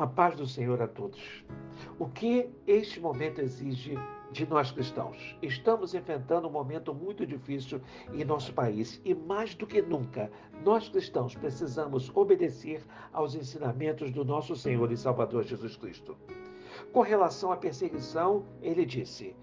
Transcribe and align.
A 0.00 0.06
paz 0.06 0.34
do 0.34 0.46
Senhor 0.46 0.80
a 0.80 0.88
todos. 0.88 1.44
O 1.98 2.08
que 2.08 2.48
este 2.66 2.98
momento 2.98 3.42
exige 3.42 3.98
de 4.32 4.46
nós 4.46 4.72
cristãos? 4.72 5.36
Estamos 5.42 5.92
enfrentando 5.92 6.48
um 6.48 6.50
momento 6.50 6.94
muito 6.94 7.26
difícil 7.26 7.82
em 8.10 8.24
nosso 8.24 8.54
país 8.54 8.98
e, 9.04 9.14
mais 9.14 9.54
do 9.54 9.66
que 9.66 9.82
nunca, 9.82 10.32
nós 10.64 10.88
cristãos 10.88 11.34
precisamos 11.34 12.10
obedecer 12.16 12.82
aos 13.12 13.34
ensinamentos 13.34 14.10
do 14.10 14.24
nosso 14.24 14.56
Senhor 14.56 14.90
e 14.90 14.96
Salvador 14.96 15.44
Jesus 15.44 15.76
Cristo. 15.76 16.16
Com 16.94 17.02
relação 17.02 17.52
à 17.52 17.58
perseguição, 17.58 18.46
ele 18.62 18.86
disse: 18.86 19.36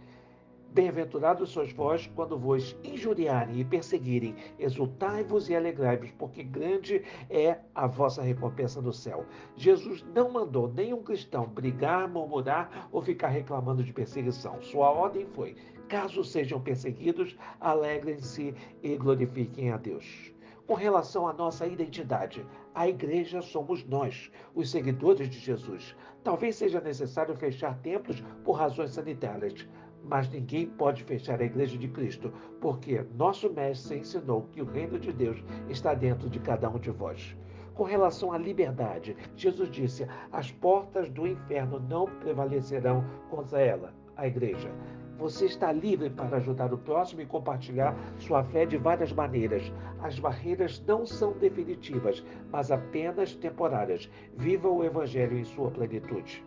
Bem-aventurados 0.73 1.49
sois 1.49 1.71
vós 1.71 2.07
quando 2.15 2.37
vos 2.37 2.77
injuriarem 2.83 3.59
e 3.59 3.65
perseguirem, 3.65 4.35
exultai-vos 4.59 5.49
e 5.49 5.55
alegrai-vos, 5.55 6.11
porque 6.11 6.43
grande 6.43 7.03
é 7.29 7.57
a 7.73 7.87
vossa 7.87 8.21
recompensa 8.21 8.81
no 8.81 8.93
céu. 8.93 9.25
Jesus 9.55 10.05
não 10.13 10.31
mandou 10.31 10.71
nenhum 10.71 11.01
cristão 11.01 11.47
brigar, 11.47 12.07
murmurar 12.07 12.89
ou 12.91 13.01
ficar 13.01 13.29
reclamando 13.29 13.83
de 13.83 13.93
perseguição. 13.93 14.61
Sua 14.61 14.91
ordem 14.91 15.25
foi: 15.25 15.55
caso 15.87 16.23
sejam 16.23 16.61
perseguidos, 16.61 17.35
alegrem-se 17.59 18.53
e 18.83 18.95
glorifiquem 18.97 19.71
a 19.71 19.77
Deus. 19.77 20.36
Com 20.67 20.73
relação 20.73 21.25
à 21.25 21.31
nossa 21.31 21.65
identidade, 21.65 22.45
a 22.75 22.89
igreja 22.89 23.41
somos 23.41 23.85
nós, 23.85 24.29
os 24.53 24.69
seguidores 24.69 25.29
de 25.29 25.39
Jesus. 25.39 25.95
Talvez 26.25 26.57
seja 26.57 26.81
necessário 26.81 27.33
fechar 27.37 27.77
templos 27.79 28.21
por 28.43 28.51
razões 28.51 28.91
sanitárias, 28.91 29.65
mas 30.03 30.29
ninguém 30.29 30.67
pode 30.67 31.05
fechar 31.05 31.39
a 31.39 31.45
igreja 31.45 31.77
de 31.77 31.87
Cristo, 31.87 32.33
porque 32.59 33.01
nosso 33.15 33.49
mestre 33.49 33.99
ensinou 33.99 34.43
que 34.51 34.61
o 34.61 34.65
reino 34.65 34.99
de 34.99 35.13
Deus 35.13 35.41
está 35.69 35.93
dentro 35.93 36.29
de 36.29 36.39
cada 36.41 36.69
um 36.69 36.77
de 36.77 36.91
vós. 36.91 37.33
Com 37.73 37.83
relação 37.83 38.33
à 38.33 38.37
liberdade, 38.37 39.15
Jesus 39.37 39.71
disse: 39.71 40.05
as 40.33 40.51
portas 40.51 41.09
do 41.09 41.25
inferno 41.25 41.79
não 41.79 42.07
prevalecerão 42.19 43.05
contra 43.29 43.61
ela, 43.61 43.93
a 44.17 44.27
igreja. 44.27 44.69
Você 45.17 45.45
está 45.45 45.71
livre 45.71 46.09
para 46.11 46.37
ajudar 46.37 46.71
o 46.73 46.77
próximo 46.77 47.21
e 47.21 47.25
compartilhar 47.25 47.95
sua 48.19 48.43
fé 48.43 48.65
de 48.65 48.77
várias 48.77 49.11
maneiras. 49.11 49.71
As 49.99 50.19
barreiras 50.19 50.83
não 50.85 51.05
são 51.05 51.33
definitivas, 51.33 52.23
mas 52.51 52.71
apenas 52.71 53.35
temporárias. 53.35 54.09
Viva 54.35 54.69
o 54.69 54.83
Evangelho 54.83 55.37
em 55.37 55.43
sua 55.43 55.71
plenitude 55.71 56.43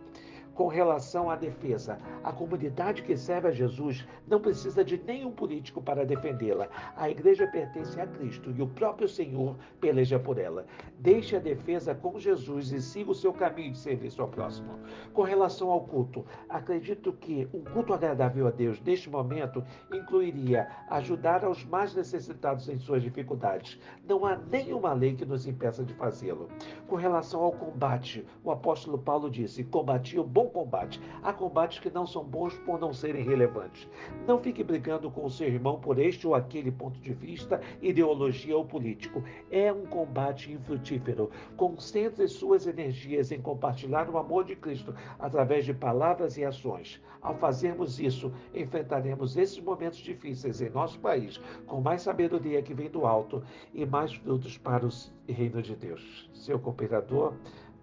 com 0.55 0.67
relação 0.67 1.29
à 1.29 1.35
defesa. 1.35 1.99
A 2.23 2.31
comunidade 2.31 3.03
que 3.03 3.15
serve 3.15 3.47
a 3.47 3.51
Jesus 3.51 4.07
não 4.27 4.39
precisa 4.39 4.83
de 4.83 4.97
nenhum 4.97 5.31
político 5.31 5.81
para 5.81 6.05
defendê-la. 6.05 6.67
A 6.95 7.09
igreja 7.09 7.47
pertence 7.47 7.99
a 7.99 8.07
Cristo 8.07 8.51
e 8.51 8.61
o 8.61 8.67
próprio 8.67 9.07
Senhor 9.07 9.55
peleja 9.79 10.19
por 10.19 10.37
ela. 10.37 10.65
Deixe 10.99 11.35
a 11.35 11.39
defesa 11.39 11.95
com 11.95 12.19
Jesus 12.19 12.71
e 12.71 12.81
siga 12.81 13.11
o 13.11 13.15
seu 13.15 13.33
caminho 13.33 13.71
de 13.71 13.77
serviço 13.77 14.21
ao 14.21 14.27
próximo. 14.27 14.79
Com 15.13 15.23
relação 15.23 15.71
ao 15.71 15.81
culto, 15.81 16.25
acredito 16.49 17.13
que 17.13 17.47
um 17.53 17.63
culto 17.63 17.93
agradável 17.93 18.47
a 18.47 18.51
Deus 18.51 18.81
neste 18.81 19.09
momento 19.09 19.63
incluiria 19.91 20.67
ajudar 20.89 21.43
aos 21.43 21.65
mais 21.65 21.95
necessitados 21.95 22.67
em 22.69 22.77
suas 22.77 23.01
dificuldades. 23.01 23.79
Não 24.07 24.25
há 24.25 24.35
nenhuma 24.35 24.93
lei 24.93 25.15
que 25.15 25.25
nos 25.25 25.47
impeça 25.47 25.83
de 25.83 25.93
fazê-lo. 25.93 26.49
Com 26.87 26.95
relação 26.95 27.41
ao 27.41 27.51
combate, 27.51 28.25
o 28.43 28.51
apóstolo 28.51 28.97
Paulo 28.97 29.29
disse: 29.29 29.63
combati 29.63 30.19
o 30.19 30.23
bom 30.23 30.40
bom 30.41 30.49
combate. 30.49 30.99
Há 31.21 31.31
combates 31.31 31.79
que 31.79 31.89
não 31.89 32.05
são 32.05 32.23
bons 32.23 32.57
por 32.59 32.79
não 32.79 32.91
serem 32.91 33.23
relevantes. 33.23 33.87
Não 34.27 34.39
fique 34.39 34.63
brigando 34.63 35.11
com 35.11 35.25
o 35.25 35.29
seu 35.29 35.47
irmão 35.47 35.79
por 35.79 35.99
este 35.99 36.27
ou 36.27 36.33
aquele 36.33 36.71
ponto 36.71 36.99
de 36.99 37.13
vista, 37.13 37.61
ideologia 37.81 38.57
ou 38.57 38.65
político. 38.65 39.23
É 39.51 39.71
um 39.71 39.85
combate 39.85 40.51
infrutífero. 40.51 41.29
Concentre 41.55 42.27
suas 42.27 42.65
energias 42.65 43.31
em 43.31 43.41
compartilhar 43.41 44.09
o 44.09 44.17
amor 44.17 44.45
de 44.45 44.55
Cristo 44.55 44.95
através 45.19 45.65
de 45.65 45.73
palavras 45.73 46.37
e 46.37 46.43
ações. 46.43 47.01
Ao 47.21 47.35
fazermos 47.35 47.99
isso, 47.99 48.33
enfrentaremos 48.53 49.37
esses 49.37 49.59
momentos 49.59 49.99
difíceis 49.99 50.59
em 50.59 50.71
nosso 50.71 50.99
país 50.99 51.39
com 51.67 51.79
mais 51.79 52.01
sabedoria 52.01 52.63
que 52.63 52.73
vem 52.73 52.89
do 52.89 53.05
alto 53.05 53.43
e 53.73 53.85
mais 53.85 54.13
frutos 54.13 54.57
para 54.57 54.87
o 54.87 54.89
reino 55.27 55.61
de 55.61 55.75
Deus. 55.75 56.29
Seu 56.33 56.59
cooperador, 56.59 57.33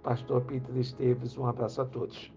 Pastor 0.02 0.42
Peter 0.42 0.76
Esteves, 0.76 1.36
um 1.36 1.46
abraço 1.46 1.82
a 1.82 1.84
todos. 1.84 2.32